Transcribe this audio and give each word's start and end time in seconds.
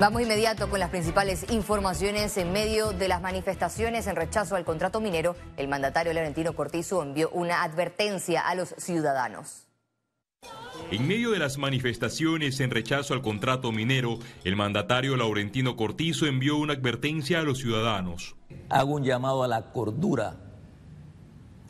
Vamos 0.00 0.22
inmediato 0.22 0.70
con 0.70 0.78
las 0.78 0.90
principales 0.90 1.50
informaciones. 1.50 2.36
En 2.36 2.52
medio 2.52 2.92
de 2.92 3.08
las 3.08 3.20
manifestaciones 3.20 4.06
en 4.06 4.14
rechazo 4.14 4.54
al 4.54 4.64
contrato 4.64 5.00
minero, 5.00 5.34
el 5.56 5.66
mandatario 5.66 6.12
Laurentino 6.12 6.52
Cortizo 6.52 7.02
envió 7.02 7.30
una 7.30 7.64
advertencia 7.64 8.48
a 8.48 8.54
los 8.54 8.76
ciudadanos. 8.78 9.66
En 10.92 11.08
medio 11.08 11.32
de 11.32 11.40
las 11.40 11.58
manifestaciones 11.58 12.60
en 12.60 12.70
rechazo 12.70 13.12
al 13.12 13.22
contrato 13.22 13.72
minero, 13.72 14.20
el 14.44 14.54
mandatario 14.54 15.16
Laurentino 15.16 15.74
Cortizo 15.74 16.26
envió 16.26 16.58
una 16.58 16.74
advertencia 16.74 17.40
a 17.40 17.42
los 17.42 17.58
ciudadanos. 17.58 18.36
Hago 18.68 18.94
un 18.94 19.02
llamado 19.02 19.42
a 19.42 19.48
la 19.48 19.72
cordura, 19.72 20.36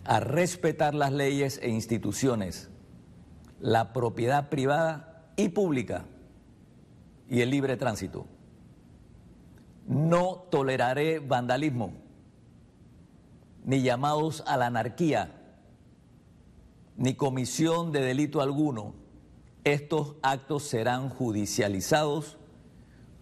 a 0.04 0.20
respetar 0.20 0.94
las 0.94 1.12
leyes 1.12 1.60
e 1.62 1.70
instituciones, 1.70 2.68
la 3.58 3.94
propiedad 3.94 4.50
privada 4.50 5.32
y 5.38 5.48
pública 5.48 6.04
y 7.28 7.40
el 7.40 7.50
libre 7.50 7.76
tránsito. 7.76 8.26
No 9.86 10.46
toleraré 10.50 11.18
vandalismo 11.18 11.92
ni 13.64 13.82
llamados 13.82 14.42
a 14.46 14.56
la 14.56 14.66
anarquía 14.66 15.34
ni 16.98 17.14
comisión 17.14 17.92
de 17.92 18.00
delito 18.00 18.42
alguno. 18.42 18.92
Estos 19.64 20.16
actos 20.22 20.64
serán 20.64 21.08
judicializados, 21.08 22.36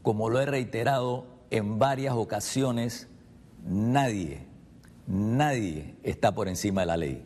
como 0.02 0.30
lo 0.30 0.41
he 0.41 0.47
reiterado 0.47 1.27
en 1.50 1.78
varias 1.78 2.14
ocasiones, 2.14 3.09
nadie, 3.64 4.47
nadie 5.06 5.95
está 6.02 6.34
por 6.34 6.48
encima 6.48 6.80
de 6.83 6.86
la 6.86 6.97
ley. 6.97 7.25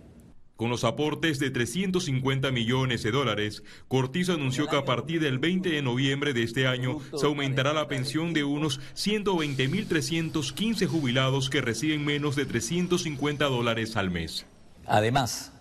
Con 0.61 0.69
los 0.69 0.85
aportes 0.85 1.39
de 1.39 1.51
350 1.51 2.51
millones 2.51 3.03
de 3.03 3.11
dólares, 3.11 3.63
Cortizo 3.89 4.35
anunció 4.35 4.67
que 4.67 4.77
a 4.77 4.85
partir 4.85 5.19
del 5.23 5.39
20 5.39 5.71
de 5.71 5.81
noviembre 5.81 6.35
de 6.35 6.43
este 6.43 6.67
año 6.67 6.99
se 7.17 7.25
aumentará 7.25 7.73
la 7.73 7.89
pensión 7.89 8.35
de 8.35 8.45
unos 8.45 8.79
120.315 8.95 10.87
jubilados 10.87 11.49
que 11.49 11.63
reciben 11.63 12.05
menos 12.05 12.37
de 12.37 12.45
350 12.45 13.47
dólares 13.47 13.97
al 13.97 14.11
mes. 14.11 14.45
Además, 14.85 15.55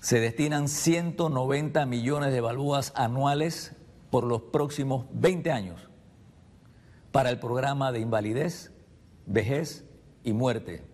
se 0.00 0.20
destinan 0.20 0.68
190 0.68 1.86
millones 1.86 2.32
de 2.32 2.40
balúas 2.40 2.92
anuales 2.94 3.74
por 4.10 4.22
los 4.22 4.42
próximos 4.42 5.06
20 5.10 5.50
años 5.50 5.90
para 7.10 7.30
el 7.30 7.40
programa 7.40 7.90
de 7.90 7.98
invalidez, 7.98 8.70
vejez 9.26 9.84
y 10.22 10.34
muerte 10.34 10.84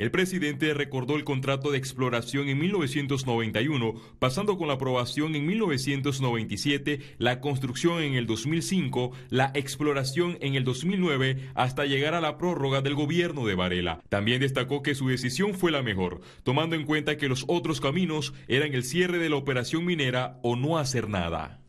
el 0.00 0.10
presidente 0.10 0.72
recordó 0.72 1.16
el 1.16 1.24
contrato 1.24 1.70
de 1.70 1.76
exploración 1.76 2.48
en 2.48 2.58
1991, 2.58 3.92
pasando 4.18 4.56
con 4.56 4.68
la 4.68 4.74
aprobación 4.74 5.34
en 5.34 5.44
1997, 5.44 7.16
la 7.18 7.42
construcción 7.42 8.00
en 8.00 8.14
el 8.14 8.26
2005, 8.26 9.12
la 9.28 9.50
exploración 9.52 10.38
en 10.40 10.54
el 10.54 10.64
2009, 10.64 11.50
hasta 11.54 11.84
llegar 11.84 12.14
a 12.14 12.22
la 12.22 12.38
prórroga 12.38 12.80
del 12.80 12.94
gobierno 12.94 13.44
de 13.44 13.54
Varela. 13.54 14.00
También 14.08 14.40
destacó 14.40 14.82
que 14.82 14.94
su 14.94 15.06
decisión 15.08 15.52
fue 15.52 15.70
la 15.70 15.82
mejor, 15.82 16.22
tomando 16.44 16.76
en 16.76 16.86
cuenta 16.86 17.18
que 17.18 17.28
los 17.28 17.44
otros 17.46 17.82
caminos 17.82 18.32
eran 18.48 18.72
el 18.72 18.84
cierre 18.84 19.18
de 19.18 19.28
la 19.28 19.36
operación 19.36 19.84
minera 19.84 20.38
o 20.42 20.56
no 20.56 20.78
hacer 20.78 21.10
nada. 21.10 21.60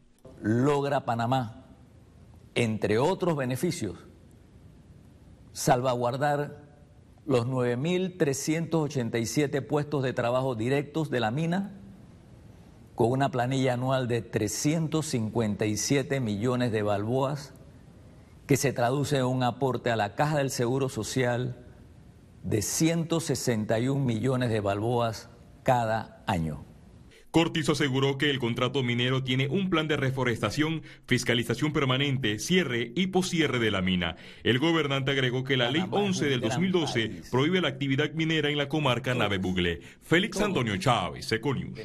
Logra 0.42 1.04
Panamá, 1.04 1.66
entre 2.56 2.98
otros 2.98 3.36
beneficios, 3.36 3.98
salvaguardar 5.52 6.71
los 7.26 7.48
9.387 7.48 9.66
puestos 9.66 10.04
de 10.04 10.14
trabajo 10.14 10.54
directos 10.56 11.10
de 11.10 11.20
la 11.20 11.32
mina, 11.32 11.74
con 12.96 13.12
una 13.12 13.32
planilla 13.32 13.74
anual 13.74 14.08
de 14.08 14.22
357 14.22 16.20
millones 16.20 16.72
de 16.72 16.84
balboas, 16.84 17.56
que 18.48 18.58
se 18.58 18.74
traduce 18.74 19.18
en 19.18 19.26
un 19.26 19.44
aporte 19.44 19.92
a 19.92 19.96
la 19.96 20.16
Caja 20.16 20.40
del 20.40 20.50
Seguro 20.50 20.90
Social 20.90 21.56
de 22.44 22.62
161 22.62 24.04
millones 24.04 24.50
de 24.50 24.60
balboas 24.60 25.30
cada 25.64 26.22
año. 26.28 26.66
Cortizo 27.32 27.72
aseguró 27.72 28.18
que 28.18 28.30
el 28.30 28.40
contrato 28.40 28.84
minero 28.84 29.24
tiene 29.24 29.48
un 29.48 29.70
plan 29.70 29.88
de 29.88 29.96
reforestación, 29.96 30.84
fiscalización 31.08 31.72
permanente, 31.72 32.40
cierre 32.40 32.92
y 32.94 33.08
poscierre 33.08 33.58
de 33.60 33.72
la 33.72 33.82
mina. 33.82 34.18
El 34.44 34.60
gobernante 34.60 35.12
agregó 35.12 35.46
que 35.46 35.56
la 35.56 35.72
ley 35.72 35.84
11 35.90 36.26
del 36.26 36.42
2012 36.42 37.22
prohíbe 37.32 37.62
la 37.62 37.70
actividad 37.70 38.12
minera 38.12 38.50
en 38.50 38.58
la 38.58 38.68
comarca 38.68 39.16
Nave 39.16 39.38
Bugle. 39.38 39.80
Félix 40.02 40.42
Antonio 40.42 40.76
Chávez, 40.76 41.32
Econius. 41.32 41.80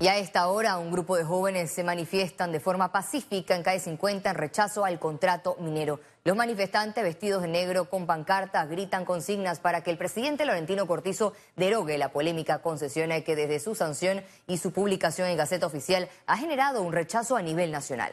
Y 0.00 0.06
a 0.06 0.16
esta 0.16 0.46
hora 0.46 0.78
un 0.78 0.92
grupo 0.92 1.16
de 1.16 1.24
jóvenes 1.24 1.72
se 1.72 1.82
manifiestan 1.82 2.52
de 2.52 2.60
forma 2.60 2.92
pacífica 2.92 3.56
en 3.56 3.64
calle 3.64 3.80
50 3.80 4.30
en 4.30 4.36
rechazo 4.36 4.84
al 4.84 5.00
contrato 5.00 5.56
minero. 5.58 5.98
Los 6.22 6.36
manifestantes 6.36 7.02
vestidos 7.02 7.42
de 7.42 7.48
negro 7.48 7.90
con 7.90 8.06
pancartas 8.06 8.68
gritan 8.68 9.04
consignas 9.04 9.58
para 9.58 9.82
que 9.82 9.90
el 9.90 9.98
presidente 9.98 10.44
Laurentino 10.44 10.86
Cortizo 10.86 11.32
derogue 11.56 11.98
la 11.98 12.12
polémica 12.12 12.62
concesión 12.62 13.10
que 13.22 13.34
desde 13.34 13.58
su 13.58 13.74
sanción 13.74 14.22
y 14.46 14.58
su 14.58 14.72
publicación 14.72 15.26
en 15.28 15.36
Gaceta 15.36 15.66
Oficial 15.66 16.08
ha 16.26 16.36
generado 16.36 16.82
un 16.82 16.92
rechazo 16.92 17.36
a 17.36 17.42
nivel 17.42 17.72
nacional. 17.72 18.12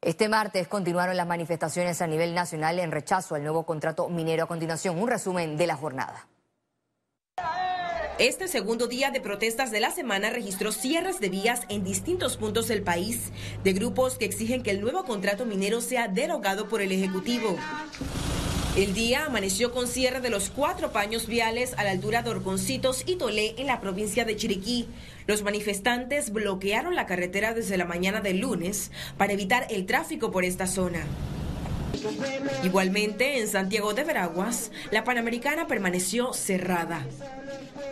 Este 0.00 0.28
martes 0.28 0.66
continuaron 0.66 1.16
las 1.16 1.26
manifestaciones 1.26 2.02
a 2.02 2.08
nivel 2.08 2.34
nacional 2.34 2.80
en 2.80 2.90
rechazo 2.90 3.36
al 3.36 3.44
nuevo 3.44 3.64
contrato 3.64 4.08
minero. 4.08 4.42
A 4.42 4.48
continuación, 4.48 4.98
un 4.98 5.06
resumen 5.06 5.56
de 5.56 5.68
la 5.68 5.76
jornada. 5.76 6.26
Este 8.20 8.48
segundo 8.48 8.86
día 8.86 9.10
de 9.10 9.22
protestas 9.22 9.70
de 9.70 9.80
la 9.80 9.90
semana 9.92 10.28
registró 10.28 10.72
cierres 10.72 11.20
de 11.20 11.30
vías 11.30 11.62
en 11.70 11.84
distintos 11.84 12.36
puntos 12.36 12.68
del 12.68 12.82
país 12.82 13.30
de 13.64 13.72
grupos 13.72 14.18
que 14.18 14.26
exigen 14.26 14.62
que 14.62 14.72
el 14.72 14.82
nuevo 14.82 15.04
contrato 15.04 15.46
minero 15.46 15.80
sea 15.80 16.06
derogado 16.06 16.68
por 16.68 16.82
el 16.82 16.92
Ejecutivo. 16.92 17.56
El 18.76 18.92
día 18.92 19.24
amaneció 19.24 19.72
con 19.72 19.88
cierre 19.88 20.20
de 20.20 20.28
los 20.28 20.50
cuatro 20.50 20.92
paños 20.92 21.28
viales 21.28 21.72
a 21.78 21.82
la 21.82 21.92
altura 21.92 22.20
de 22.20 22.28
Orconcitos 22.28 23.04
y 23.06 23.16
Tolé 23.16 23.54
en 23.56 23.66
la 23.66 23.80
provincia 23.80 24.26
de 24.26 24.36
Chiriquí. 24.36 24.86
Los 25.26 25.42
manifestantes 25.42 26.30
bloquearon 26.30 26.96
la 26.96 27.06
carretera 27.06 27.54
desde 27.54 27.78
la 27.78 27.86
mañana 27.86 28.20
del 28.20 28.40
lunes 28.40 28.90
para 29.16 29.32
evitar 29.32 29.66
el 29.70 29.86
tráfico 29.86 30.30
por 30.30 30.44
esta 30.44 30.66
zona. 30.66 31.06
Igualmente, 32.64 33.38
en 33.38 33.48
Santiago 33.48 33.94
de 33.94 34.04
Veraguas, 34.04 34.72
la 34.90 35.04
Panamericana 35.04 35.66
permaneció 35.66 36.34
cerrada. 36.34 37.06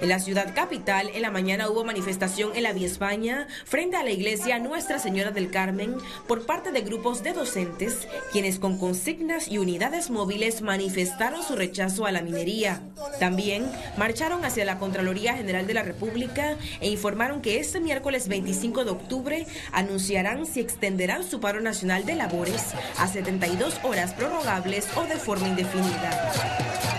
En 0.00 0.08
la 0.08 0.20
ciudad 0.20 0.54
capital, 0.54 1.10
en 1.12 1.22
la 1.22 1.30
mañana 1.32 1.68
hubo 1.68 1.84
manifestación 1.84 2.54
en 2.54 2.62
la 2.62 2.72
Vía 2.72 2.86
España 2.86 3.48
frente 3.64 3.96
a 3.96 4.04
la 4.04 4.10
iglesia 4.10 4.60
Nuestra 4.60 5.00
Señora 5.00 5.32
del 5.32 5.50
Carmen 5.50 5.96
por 6.28 6.46
parte 6.46 6.70
de 6.70 6.82
grupos 6.82 7.24
de 7.24 7.32
docentes, 7.32 8.06
quienes 8.30 8.60
con 8.60 8.78
consignas 8.78 9.48
y 9.48 9.58
unidades 9.58 10.10
móviles 10.10 10.62
manifestaron 10.62 11.42
su 11.42 11.56
rechazo 11.56 12.06
a 12.06 12.12
la 12.12 12.22
minería. 12.22 12.80
También 13.18 13.68
marcharon 13.96 14.44
hacia 14.44 14.64
la 14.64 14.78
Contraloría 14.78 15.34
General 15.34 15.66
de 15.66 15.74
la 15.74 15.82
República 15.82 16.56
e 16.80 16.88
informaron 16.88 17.42
que 17.42 17.58
este 17.58 17.80
miércoles 17.80 18.28
25 18.28 18.84
de 18.84 18.90
octubre 18.92 19.46
anunciarán 19.72 20.46
si 20.46 20.60
extenderán 20.60 21.24
su 21.24 21.40
paro 21.40 21.60
nacional 21.60 22.06
de 22.06 22.14
labores 22.14 22.66
a 22.98 23.08
72 23.08 23.80
horas 23.82 24.12
prorrogables 24.12 24.86
o 24.96 25.04
de 25.04 25.16
forma 25.16 25.48
indefinida. 25.48 26.97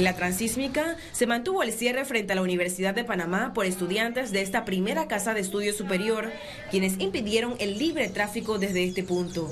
En 0.00 0.04
la 0.04 0.16
transísmica 0.16 0.96
se 1.12 1.26
mantuvo 1.26 1.62
el 1.62 1.72
cierre 1.72 2.06
frente 2.06 2.32
a 2.32 2.34
la 2.34 2.40
Universidad 2.40 2.94
de 2.94 3.04
Panamá 3.04 3.52
por 3.52 3.66
estudiantes 3.66 4.32
de 4.32 4.40
esta 4.40 4.64
primera 4.64 5.08
casa 5.08 5.34
de 5.34 5.40
estudio 5.40 5.74
superior, 5.74 6.32
quienes 6.70 6.98
impidieron 6.98 7.54
el 7.58 7.78
libre 7.78 8.08
tráfico 8.08 8.58
desde 8.58 8.82
este 8.82 9.02
punto. 9.02 9.50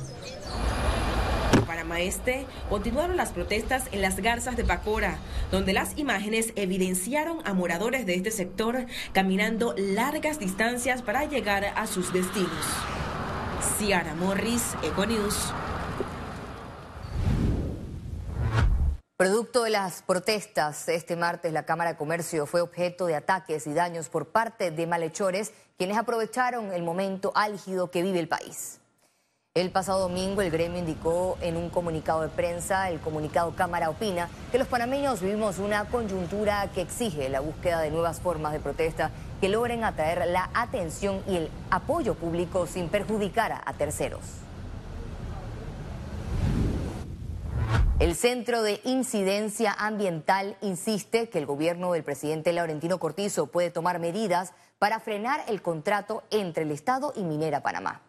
En 1.52 1.66
Panamá 1.66 2.00
Este 2.00 2.46
continuaron 2.70 3.18
las 3.18 3.32
protestas 3.32 3.84
en 3.92 4.00
las 4.00 4.20
garzas 4.20 4.56
de 4.56 4.64
Pacora, 4.64 5.18
donde 5.50 5.74
las 5.74 5.98
imágenes 5.98 6.54
evidenciaron 6.56 7.40
a 7.44 7.52
moradores 7.52 8.06
de 8.06 8.14
este 8.14 8.30
sector 8.30 8.86
caminando 9.12 9.74
largas 9.76 10.38
distancias 10.38 11.02
para 11.02 11.26
llegar 11.26 11.74
a 11.76 11.86
sus 11.86 12.10
destinos. 12.10 12.64
Ciara 13.76 14.14
Morris, 14.14 14.62
Econews. 14.82 15.52
Producto 19.18 19.64
de 19.64 19.70
las 19.70 20.02
protestas, 20.02 20.88
este 20.88 21.16
martes 21.16 21.52
la 21.52 21.64
Cámara 21.64 21.90
de 21.90 21.96
Comercio 21.96 22.46
fue 22.46 22.60
objeto 22.60 23.06
de 23.06 23.16
ataques 23.16 23.66
y 23.66 23.74
daños 23.74 24.08
por 24.08 24.28
parte 24.28 24.70
de 24.70 24.86
malhechores, 24.86 25.52
quienes 25.76 25.96
aprovecharon 25.96 26.72
el 26.72 26.84
momento 26.84 27.32
álgido 27.34 27.90
que 27.90 28.04
vive 28.04 28.20
el 28.20 28.28
país. 28.28 28.78
El 29.54 29.72
pasado 29.72 30.02
domingo 30.02 30.40
el 30.40 30.52
gremio 30.52 30.78
indicó 30.78 31.36
en 31.40 31.56
un 31.56 31.68
comunicado 31.68 32.22
de 32.22 32.28
prensa, 32.28 32.90
el 32.90 33.00
comunicado 33.00 33.56
Cámara 33.56 33.90
opina, 33.90 34.28
que 34.52 34.58
los 34.58 34.68
panameños 34.68 35.20
vivimos 35.20 35.58
una 35.58 35.86
coyuntura 35.86 36.70
que 36.72 36.82
exige 36.82 37.28
la 37.28 37.40
búsqueda 37.40 37.80
de 37.80 37.90
nuevas 37.90 38.20
formas 38.20 38.52
de 38.52 38.60
protesta 38.60 39.10
que 39.40 39.48
logren 39.48 39.82
atraer 39.82 40.28
la 40.28 40.48
atención 40.54 41.24
y 41.26 41.38
el 41.38 41.50
apoyo 41.72 42.14
público 42.14 42.68
sin 42.68 42.88
perjudicar 42.88 43.62
a 43.66 43.72
terceros. 43.72 44.47
El 47.98 48.14
Centro 48.14 48.62
de 48.62 48.80
Incidencia 48.84 49.72
Ambiental 49.72 50.56
insiste 50.60 51.28
que 51.28 51.38
el 51.38 51.46
gobierno 51.46 51.92
del 51.92 52.04
presidente 52.04 52.52
Laurentino 52.52 53.00
Cortizo 53.00 53.48
puede 53.48 53.72
tomar 53.72 53.98
medidas 53.98 54.52
para 54.78 55.00
frenar 55.00 55.42
el 55.48 55.62
contrato 55.62 56.22
entre 56.30 56.62
el 56.62 56.70
Estado 56.70 57.12
y 57.16 57.24
Minera 57.24 57.60
Panamá 57.60 58.02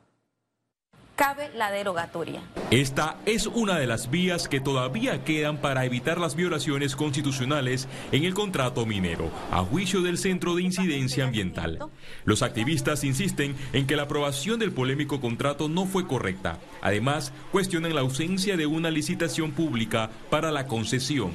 cabe 1.20 1.52
la 1.54 1.70
derogatoria. 1.70 2.42
Esta 2.72 3.18
es 3.26 3.46
una 3.46 3.78
de 3.78 3.88
las 3.88 4.10
vías 4.10 4.48
que 4.48 4.62
todavía 4.62 5.26
quedan 5.26 5.58
para 5.58 5.84
evitar 5.84 6.18
las 6.18 6.34
violaciones 6.34 6.96
constitucionales 6.96 7.90
en 8.14 8.24
el 8.24 8.34
contrato 8.34 8.86
minero, 8.86 9.30
a 9.52 9.62
juicio 9.66 10.02
del 10.02 10.18
Centro 10.18 10.56
de 10.56 10.62
Incidencia 10.62 11.26
Ambiental. 11.26 11.78
Los 12.24 12.42
activistas 12.42 13.04
insisten 13.04 13.58
en 13.74 13.86
que 13.86 13.98
la 13.98 14.04
aprobación 14.04 14.60
del 14.60 14.72
polémico 14.72 15.20
contrato 15.20 15.68
no 15.68 15.86
fue 15.86 16.08
correcta. 16.08 16.58
Además, 16.82 17.34
cuestionan 17.52 17.96
la 17.96 18.00
ausencia 18.00 18.56
de 18.56 18.66
una 18.66 18.90
licitación 18.90 19.52
pública 19.52 20.10
para 20.30 20.52
la 20.52 20.68
concesión. 20.68 21.32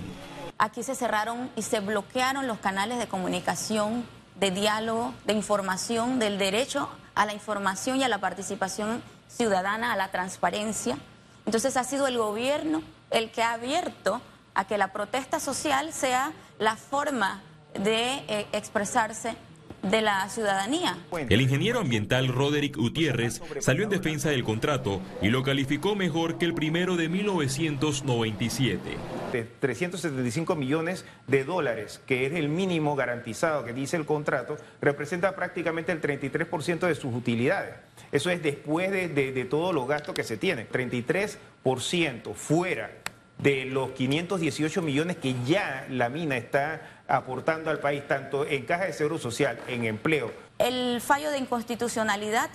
Aquí 0.57 0.83
se 0.83 0.95
cerraron 0.95 1.51
y 1.57 1.63
se 1.63 1.81
bloquearon 1.81 2.47
los 2.47 2.57
canales 2.57 2.99
de 2.99 3.07
comunicación, 3.07 4.07
de 4.41 4.51
diálogo, 4.51 5.13
de 5.27 5.35
información, 5.35 6.19
del 6.19 6.39
derecho 6.39 6.89
a 7.15 7.27
la 7.27 7.35
información 7.35 7.99
y 7.99 8.03
a 8.03 8.09
la 8.09 8.19
participación 8.19 9.03
ciudadana, 9.37 9.93
a 9.93 9.97
la 9.97 10.11
transparencia. 10.11 10.99
Entonces 11.47 11.77
ha 11.77 11.85
sido 11.85 12.07
el 12.07 12.19
gobierno 12.19 12.83
el 13.11 13.31
que 13.31 13.43
ha 13.43 13.53
abierto 13.53 14.21
a 14.55 14.67
que 14.67 14.79
la 14.79 14.93
protesta 14.93 15.41
social 15.41 15.93
sea 15.93 16.33
la 16.59 16.77
forma 16.77 17.43
de 17.75 18.23
eh, 18.29 18.47
expresarse 18.53 19.37
de 19.83 20.01
la 20.01 20.29
ciudadanía. 20.29 20.97
El 21.13 21.41
ingeniero 21.41 21.81
ambiental 21.81 22.29
Roderick 22.29 22.77
Gutiérrez 22.77 23.43
salió 23.61 23.85
en 23.85 23.91
defensa 23.91 24.31
del 24.31 24.45
contrato 24.45 25.01
y 25.21 25.29
lo 25.29 25.43
calificó 25.43 25.95
mejor 25.95 26.39
que 26.39 26.47
el 26.47 26.55
primero 26.55 26.97
de 26.97 27.09
1997. 27.09 28.97
De 29.35 29.43
375 29.43 30.55
millones 30.55 31.05
de 31.27 31.43
dólares, 31.43 32.01
que 32.07 32.25
es 32.25 32.35
el 32.35 32.49
mínimo 32.49 32.95
garantizado 32.95 33.65
que 33.65 33.73
dice 33.73 33.97
el 33.97 34.07
contrato, 34.07 34.57
representa 34.81 35.35
prácticamente 35.35 35.91
el 35.91 36.01
33% 36.01 36.87
de 36.87 36.95
sus 36.95 37.13
utilidades. 37.13 37.75
Eso 38.13 38.31
es 38.31 38.41
después 38.45 38.93
de, 38.93 39.09
de 39.09 39.45
todos 39.45 39.75
los 39.75 39.89
gastos 39.89 40.15
que 40.15 40.23
se 40.23 40.37
tienen. 40.37 40.69
33% 40.69 42.33
fuera 42.35 42.93
de 43.39 43.65
los 43.65 43.91
518 43.91 44.83
millones 44.83 45.17
que 45.17 45.35
ya 45.45 45.85
la 45.91 46.09
mina 46.11 46.37
está 46.37 47.03
aportando 47.09 47.73
al 47.73 47.81
país, 47.81 48.07
tanto 48.07 48.47
en 48.47 48.65
caja 48.65 48.85
de 48.85 48.93
seguro 48.93 49.19
social, 49.19 49.59
en 49.67 49.85
empleo. 49.85 50.31
El 50.61 51.01
fallo 51.01 51.33
de 51.33 51.39
inconstitucionalidad 51.39 52.51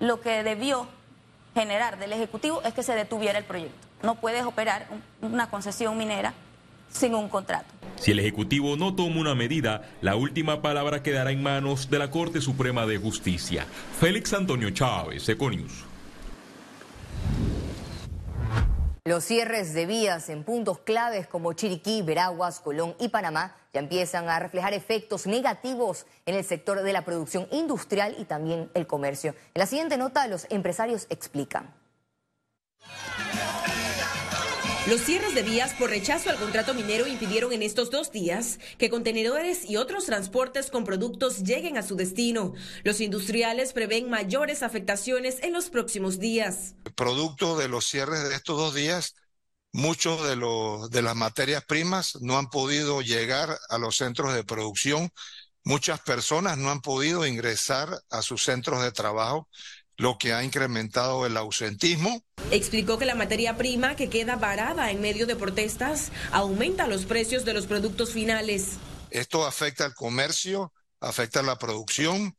lo 0.00 0.22
que 0.22 0.42
debió 0.42 0.88
generar 1.52 1.98
del 1.98 2.14
Ejecutivo 2.14 2.62
es 2.62 2.72
que 2.72 2.82
se 2.82 2.94
detuviera 2.94 3.38
el 3.38 3.44
proyecto. 3.44 3.83
No 4.04 4.16
puedes 4.16 4.44
operar 4.44 4.86
una 5.22 5.48
concesión 5.48 5.96
minera 5.96 6.34
sin 6.90 7.14
un 7.14 7.28
contrato. 7.28 7.72
Si 7.96 8.10
el 8.10 8.18
Ejecutivo 8.18 8.76
no 8.76 8.94
toma 8.94 9.18
una 9.18 9.34
medida, 9.34 9.88
la 10.02 10.14
última 10.14 10.60
palabra 10.60 11.02
quedará 11.02 11.30
en 11.30 11.42
manos 11.42 11.88
de 11.88 11.98
la 11.98 12.10
Corte 12.10 12.42
Suprema 12.42 12.84
de 12.84 12.98
Justicia. 12.98 13.66
Félix 13.98 14.34
Antonio 14.34 14.68
Chávez, 14.70 15.26
Econius. 15.26 15.84
Los 19.06 19.24
cierres 19.24 19.72
de 19.72 19.86
vías 19.86 20.28
en 20.28 20.44
puntos 20.44 20.80
claves 20.80 21.26
como 21.26 21.54
Chiriquí, 21.54 22.02
Veraguas, 22.02 22.60
Colón 22.60 22.94
y 23.00 23.08
Panamá 23.08 23.54
ya 23.72 23.80
empiezan 23.80 24.28
a 24.28 24.38
reflejar 24.38 24.74
efectos 24.74 25.26
negativos 25.26 26.04
en 26.26 26.34
el 26.34 26.44
sector 26.44 26.82
de 26.82 26.92
la 26.92 27.06
producción 27.06 27.46
industrial 27.52 28.16
y 28.18 28.24
también 28.24 28.70
el 28.74 28.86
comercio. 28.86 29.34
En 29.54 29.60
la 29.60 29.66
siguiente 29.66 29.96
nota, 29.96 30.26
los 30.26 30.46
empresarios 30.50 31.06
explican. 31.08 31.72
Los 34.86 35.00
cierres 35.00 35.34
de 35.34 35.42
vías 35.42 35.72
por 35.72 35.88
rechazo 35.88 36.28
al 36.28 36.36
contrato 36.36 36.74
minero 36.74 37.06
impidieron 37.06 37.54
en 37.54 37.62
estos 37.62 37.90
dos 37.90 38.12
días 38.12 38.58
que 38.76 38.90
contenedores 38.90 39.64
y 39.64 39.78
otros 39.78 40.04
transportes 40.04 40.70
con 40.70 40.84
productos 40.84 41.38
lleguen 41.38 41.78
a 41.78 41.82
su 41.82 41.96
destino. 41.96 42.52
Los 42.82 43.00
industriales 43.00 43.72
prevén 43.72 44.10
mayores 44.10 44.62
afectaciones 44.62 45.42
en 45.42 45.54
los 45.54 45.70
próximos 45.70 46.18
días. 46.18 46.74
Producto 46.96 47.56
de 47.56 47.68
los 47.68 47.86
cierres 47.86 48.28
de 48.28 48.34
estos 48.34 48.58
dos 48.58 48.74
días, 48.74 49.14
muchos 49.72 50.22
de, 50.22 50.36
de 50.90 51.02
las 51.02 51.16
materias 51.16 51.64
primas 51.64 52.18
no 52.20 52.36
han 52.36 52.50
podido 52.50 53.00
llegar 53.00 53.58
a 53.70 53.78
los 53.78 53.96
centros 53.96 54.34
de 54.34 54.44
producción. 54.44 55.10
Muchas 55.62 56.00
personas 56.00 56.58
no 56.58 56.70
han 56.70 56.82
podido 56.82 57.26
ingresar 57.26 57.88
a 58.10 58.20
sus 58.20 58.44
centros 58.44 58.82
de 58.82 58.92
trabajo 58.92 59.48
lo 59.96 60.18
que 60.18 60.32
ha 60.32 60.42
incrementado 60.42 61.26
el 61.26 61.36
ausentismo. 61.36 62.22
Explicó 62.50 62.98
que 62.98 63.04
la 63.04 63.14
materia 63.14 63.56
prima 63.56 63.96
que 63.96 64.08
queda 64.08 64.36
varada 64.36 64.90
en 64.90 65.00
medio 65.00 65.26
de 65.26 65.36
protestas 65.36 66.10
aumenta 66.32 66.86
los 66.86 67.04
precios 67.04 67.44
de 67.44 67.54
los 67.54 67.66
productos 67.66 68.12
finales. 68.12 68.78
Esto 69.10 69.46
afecta 69.46 69.84
al 69.84 69.94
comercio, 69.94 70.72
afecta 71.00 71.40
a 71.40 71.44
la 71.44 71.56
producción. 71.56 72.36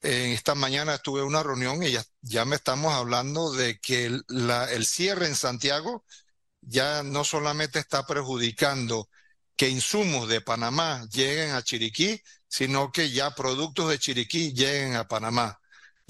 esta 0.00 0.54
mañana 0.54 0.98
tuve 0.98 1.22
una 1.22 1.42
reunión 1.42 1.82
y 1.82 1.96
ya, 2.22 2.44
me 2.44 2.56
estamos 2.56 2.92
hablando 2.92 3.52
de 3.52 3.78
que 3.78 4.06
el 4.06 4.86
cierre 4.86 5.26
en 5.26 5.36
Santiago 5.36 6.04
ya 6.60 7.02
no 7.02 7.24
solamente 7.24 7.78
está 7.78 8.06
perjudicando 8.06 9.08
que 9.56 9.68
insumos 9.68 10.28
de 10.28 10.40
Panamá 10.40 11.06
lleguen 11.12 11.52
a 11.52 11.62
Chiriquí, 11.62 12.20
sino 12.48 12.90
que 12.90 13.10
ya 13.10 13.34
productos 13.34 13.90
de 13.90 13.98
Chiriquí 13.98 14.52
lleguen 14.52 14.96
a 14.96 15.06
Panamá 15.06 15.61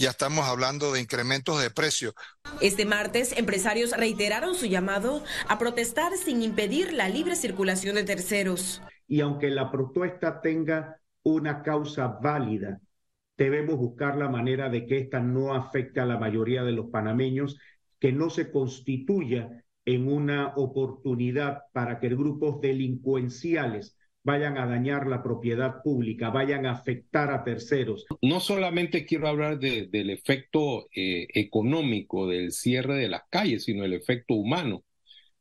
ya 0.02 0.10
estamos 0.10 0.44
hablando 0.46 0.92
de 0.92 1.00
incrementos 1.00 1.62
de 1.62 1.70
precio. 1.70 2.12
Este 2.60 2.84
martes, 2.84 3.38
empresarios 3.38 3.96
reiteraron 3.96 4.56
su 4.56 4.66
llamado 4.66 5.22
a 5.48 5.60
protestar 5.60 6.14
sin 6.16 6.42
impedir 6.42 6.92
la 6.92 7.08
libre 7.08 7.36
circulación 7.36 7.94
de 7.94 8.02
terceros. 8.02 8.82
Y 9.06 9.20
aunque 9.20 9.48
la 9.48 9.70
protesta 9.70 10.40
tenga 10.40 10.96
una 11.22 11.62
causa 11.62 12.08
válida, 12.20 12.80
debemos 13.38 13.76
buscar 13.76 14.16
la 14.16 14.28
manera 14.28 14.68
de 14.68 14.86
que 14.86 14.98
esta 14.98 15.20
no 15.20 15.54
afecte 15.54 16.00
a 16.00 16.04
la 16.04 16.18
mayoría 16.18 16.64
de 16.64 16.72
los 16.72 16.86
panameños, 16.90 17.60
que 18.00 18.10
no 18.10 18.28
se 18.28 18.50
constituya 18.50 19.64
en 19.84 20.12
una 20.12 20.52
oportunidad 20.56 21.62
para 21.72 22.00
que 22.00 22.08
grupos 22.08 22.60
delincuenciales 22.60 23.96
vayan 24.24 24.56
a 24.58 24.66
dañar 24.66 25.06
la 25.06 25.22
propiedad 25.22 25.82
pública, 25.82 26.30
vayan 26.30 26.66
a 26.66 26.72
afectar 26.72 27.30
a 27.30 27.44
terceros. 27.44 28.06
No 28.20 28.40
solamente 28.40 29.04
quiero 29.04 29.28
hablar 29.28 29.58
del 29.58 30.10
efecto 30.10 30.88
eh, 30.94 31.26
económico 31.34 32.28
del 32.28 32.52
cierre 32.52 32.96
de 32.96 33.08
las 33.08 33.22
calles, 33.30 33.64
sino 33.64 33.84
el 33.84 33.92
efecto 33.92 34.34
humano. 34.34 34.84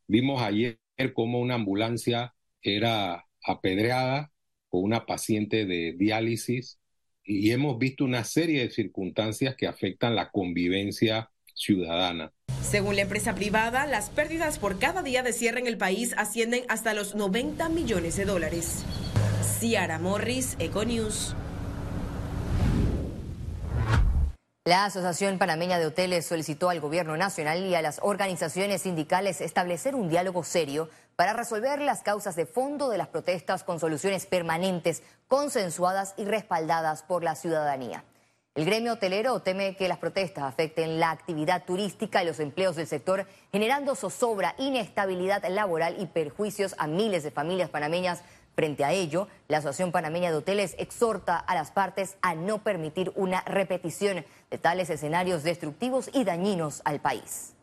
Vimos 0.07 0.41
ayer 0.41 0.79
cómo 1.13 1.39
una 1.39 1.55
ambulancia 1.55 2.33
era 2.61 3.25
apedreada 3.43 4.31
con 4.69 4.83
una 4.83 5.05
paciente 5.05 5.65
de 5.65 5.93
diálisis 5.97 6.79
y 7.23 7.51
hemos 7.51 7.77
visto 7.77 8.03
una 8.03 8.23
serie 8.23 8.61
de 8.61 8.71
circunstancias 8.71 9.55
que 9.55 9.67
afectan 9.67 10.15
la 10.15 10.31
convivencia 10.31 11.29
ciudadana. 11.53 12.33
Según 12.71 12.95
la 12.95 13.01
empresa 13.01 13.35
privada, 13.35 13.85
las 13.85 14.09
pérdidas 14.09 14.57
por 14.57 14.79
cada 14.79 15.03
día 15.03 15.23
de 15.23 15.33
cierre 15.33 15.59
en 15.59 15.67
el 15.67 15.77
país 15.77 16.13
ascienden 16.15 16.63
hasta 16.69 16.93
los 16.93 17.15
90 17.15 17.67
millones 17.67 18.15
de 18.15 18.23
dólares. 18.23 18.85
Ciara 19.59 19.99
Morris, 19.99 20.55
Econews. 20.57 21.35
La 24.63 24.85
Asociación 24.85 25.37
Panameña 25.37 25.79
de 25.79 25.87
Hoteles 25.87 26.25
solicitó 26.25 26.69
al 26.69 26.79
Gobierno 26.79 27.17
Nacional 27.17 27.65
y 27.65 27.75
a 27.75 27.81
las 27.81 27.99
organizaciones 28.01 28.83
sindicales 28.83 29.41
establecer 29.41 29.93
un 29.93 30.07
diálogo 30.07 30.45
serio 30.45 30.87
para 31.17 31.33
resolver 31.33 31.81
las 31.81 32.03
causas 32.03 32.37
de 32.37 32.45
fondo 32.45 32.87
de 32.87 32.97
las 32.97 33.09
protestas 33.09 33.65
con 33.65 33.81
soluciones 33.81 34.25
permanentes, 34.25 35.03
consensuadas 35.27 36.13
y 36.15 36.23
respaldadas 36.23 37.03
por 37.03 37.21
la 37.21 37.35
ciudadanía. 37.35 38.05
El 38.53 38.65
gremio 38.65 38.91
hotelero 38.91 39.39
teme 39.39 39.77
que 39.77 39.87
las 39.87 39.97
protestas 39.97 40.43
afecten 40.43 40.99
la 40.99 41.11
actividad 41.11 41.63
turística 41.63 42.21
y 42.21 42.25
los 42.25 42.41
empleos 42.41 42.75
del 42.75 42.85
sector, 42.85 43.25
generando 43.49 43.95
zozobra, 43.95 44.55
inestabilidad 44.57 45.47
laboral 45.47 45.95
y 46.01 46.07
perjuicios 46.07 46.75
a 46.77 46.87
miles 46.87 47.23
de 47.23 47.31
familias 47.31 47.69
panameñas. 47.69 48.23
Frente 48.53 48.83
a 48.83 48.91
ello, 48.91 49.29
la 49.47 49.59
Asociación 49.59 49.93
Panameña 49.93 50.31
de 50.31 50.35
Hoteles 50.35 50.75
exhorta 50.77 51.37
a 51.37 51.55
las 51.55 51.71
partes 51.71 52.17
a 52.21 52.35
no 52.35 52.61
permitir 52.61 53.13
una 53.15 53.39
repetición 53.43 54.25
de 54.49 54.57
tales 54.57 54.89
escenarios 54.89 55.43
destructivos 55.43 56.09
y 56.13 56.25
dañinos 56.25 56.81
al 56.83 56.99
país. 56.99 57.53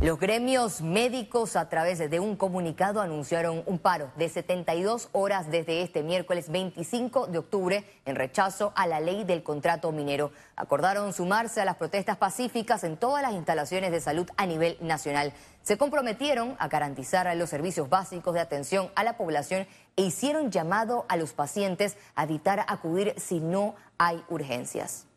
Los 0.00 0.20
gremios 0.20 0.80
médicos 0.80 1.56
a 1.56 1.68
través 1.68 1.98
de 1.98 2.20
un 2.20 2.36
comunicado 2.36 3.00
anunciaron 3.00 3.64
un 3.66 3.80
paro 3.80 4.12
de 4.14 4.28
72 4.28 5.08
horas 5.10 5.50
desde 5.50 5.82
este 5.82 6.04
miércoles 6.04 6.52
25 6.52 7.26
de 7.26 7.38
octubre 7.38 7.84
en 8.04 8.14
rechazo 8.14 8.72
a 8.76 8.86
la 8.86 9.00
ley 9.00 9.24
del 9.24 9.42
contrato 9.42 9.90
minero. 9.90 10.30
Acordaron 10.54 11.12
sumarse 11.12 11.60
a 11.60 11.64
las 11.64 11.74
protestas 11.74 12.16
pacíficas 12.16 12.84
en 12.84 12.96
todas 12.96 13.24
las 13.24 13.32
instalaciones 13.32 13.90
de 13.90 14.00
salud 14.00 14.30
a 14.36 14.46
nivel 14.46 14.76
nacional. 14.80 15.32
Se 15.64 15.76
comprometieron 15.76 16.54
a 16.60 16.68
garantizar 16.68 17.36
los 17.36 17.50
servicios 17.50 17.88
básicos 17.88 18.34
de 18.34 18.40
atención 18.40 18.92
a 18.94 19.02
la 19.02 19.16
población 19.16 19.66
e 19.96 20.02
hicieron 20.02 20.52
llamado 20.52 21.06
a 21.08 21.16
los 21.16 21.32
pacientes 21.32 21.96
a 22.14 22.22
evitar 22.22 22.64
acudir 22.68 23.14
si 23.16 23.40
no 23.40 23.74
hay 23.98 24.22
urgencias. 24.28 25.07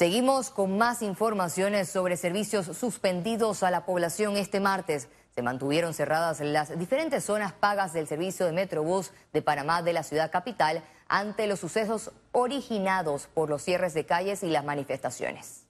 Seguimos 0.00 0.48
con 0.48 0.78
más 0.78 1.02
informaciones 1.02 1.90
sobre 1.90 2.16
servicios 2.16 2.74
suspendidos 2.74 3.62
a 3.62 3.70
la 3.70 3.84
población 3.84 4.38
este 4.38 4.58
martes. 4.58 5.08
Se 5.34 5.42
mantuvieron 5.42 5.92
cerradas 5.92 6.40
las 6.40 6.78
diferentes 6.78 7.22
zonas 7.22 7.52
pagas 7.52 7.92
del 7.92 8.08
servicio 8.08 8.46
de 8.46 8.52
Metrobús 8.52 9.12
de 9.34 9.42
Panamá 9.42 9.82
de 9.82 9.92
la 9.92 10.02
ciudad 10.02 10.30
capital 10.30 10.82
ante 11.06 11.46
los 11.46 11.60
sucesos 11.60 12.12
originados 12.32 13.28
por 13.34 13.50
los 13.50 13.60
cierres 13.60 13.92
de 13.92 14.06
calles 14.06 14.42
y 14.42 14.48
las 14.48 14.64
manifestaciones. 14.64 15.66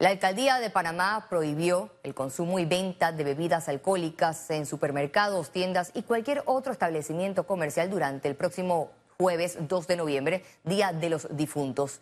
La 0.00 0.08
alcaldía 0.08 0.58
de 0.58 0.70
Panamá 0.70 1.28
prohibió 1.30 1.92
el 2.02 2.16
consumo 2.16 2.58
y 2.58 2.64
venta 2.64 3.12
de 3.12 3.22
bebidas 3.22 3.68
alcohólicas 3.68 4.50
en 4.50 4.66
supermercados, 4.66 5.52
tiendas 5.52 5.92
y 5.94 6.02
cualquier 6.02 6.42
otro 6.46 6.72
establecimiento 6.72 7.46
comercial 7.46 7.90
durante 7.90 8.26
el 8.26 8.34
próximo 8.34 8.90
jueves 9.18 9.56
2 9.60 9.86
de 9.86 9.96
noviembre, 9.96 10.44
Día 10.64 10.92
de 10.92 11.10
los 11.10 11.28
Difuntos. 11.36 12.00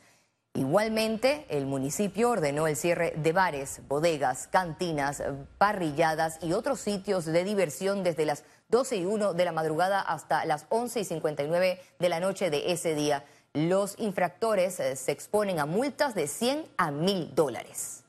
Igualmente, 0.54 1.46
el 1.48 1.64
municipio 1.64 2.28
ordenó 2.28 2.66
el 2.66 2.76
cierre 2.76 3.14
de 3.16 3.32
bares, 3.32 3.80
bodegas, 3.88 4.48
cantinas, 4.48 5.22
parrilladas 5.56 6.38
y 6.42 6.52
otros 6.52 6.78
sitios 6.78 7.24
de 7.24 7.42
diversión 7.42 8.02
desde 8.02 8.26
las 8.26 8.44
12 8.68 8.96
y 8.98 9.06
1 9.06 9.32
de 9.32 9.44
la 9.46 9.52
madrugada 9.52 10.00
hasta 10.00 10.44
las 10.44 10.66
11 10.68 11.00
y 11.00 11.04
59 11.04 11.80
de 11.98 12.08
la 12.10 12.20
noche 12.20 12.50
de 12.50 12.70
ese 12.72 12.94
día. 12.94 13.24
Los 13.54 13.98
infractores 13.98 14.78
eh, 14.78 14.96
se 14.96 15.12
exponen 15.12 15.58
a 15.58 15.64
multas 15.64 16.14
de 16.14 16.26
100 16.26 16.66
a 16.76 16.90
1000 16.90 17.34
dólares. 17.34 18.04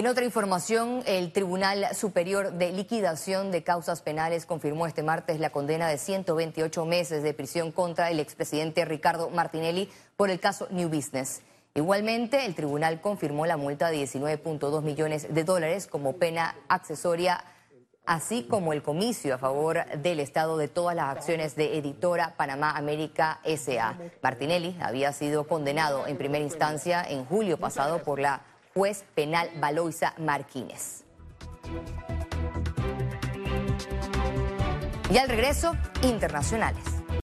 En 0.00 0.06
otra 0.06 0.24
información, 0.24 1.02
el 1.04 1.30
Tribunal 1.30 1.94
Superior 1.94 2.52
de 2.54 2.72
Liquidación 2.72 3.50
de 3.50 3.62
Causas 3.62 4.00
Penales 4.00 4.46
confirmó 4.46 4.86
este 4.86 5.02
martes 5.02 5.38
la 5.40 5.50
condena 5.50 5.88
de 5.88 5.98
128 5.98 6.86
meses 6.86 7.22
de 7.22 7.34
prisión 7.34 7.70
contra 7.70 8.10
el 8.10 8.18
expresidente 8.18 8.86
Ricardo 8.86 9.28
Martinelli 9.28 9.90
por 10.16 10.30
el 10.30 10.40
caso 10.40 10.68
New 10.70 10.88
Business. 10.88 11.42
Igualmente, 11.74 12.46
el 12.46 12.54
tribunal 12.54 13.02
confirmó 13.02 13.44
la 13.44 13.58
multa 13.58 13.90
de 13.90 14.02
19.2 14.02 14.80
millones 14.80 15.34
de 15.34 15.44
dólares 15.44 15.86
como 15.86 16.16
pena 16.16 16.56
accesoria, 16.68 17.44
así 18.06 18.44
como 18.44 18.72
el 18.72 18.82
comicio 18.82 19.34
a 19.34 19.38
favor 19.38 19.84
del 19.98 20.20
Estado 20.20 20.56
de 20.56 20.68
todas 20.68 20.96
las 20.96 21.14
acciones 21.14 21.56
de 21.56 21.76
Editora 21.76 22.36
Panamá 22.38 22.70
América 22.70 23.40
SA. 23.44 23.98
Martinelli 24.22 24.78
había 24.80 25.12
sido 25.12 25.46
condenado 25.46 26.06
en 26.06 26.16
primera 26.16 26.42
instancia 26.42 27.04
en 27.06 27.26
julio 27.26 27.58
pasado 27.58 28.02
por 28.02 28.18
la 28.18 28.40
juez 28.74 29.04
penal 29.14 29.50
Valoisa 29.60 30.14
Martínez. 30.18 31.04
Y 35.12 35.18
al 35.18 35.28
regreso, 35.28 35.76
internacionales. 36.02 36.99